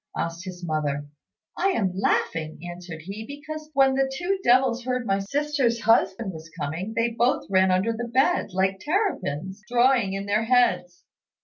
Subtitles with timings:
[0.17, 1.05] asked his mother.
[1.55, 6.49] "I am laughing," answered he, "because when the two devils heard my sister's husband was
[6.59, 11.03] coming, they both ran under the bed, like terrapins, drawing in their heads."